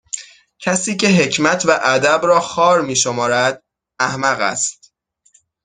[0.59, 3.63] کسی که حکمت و ادب را خوار میشمارد
[3.99, 4.93] احمق است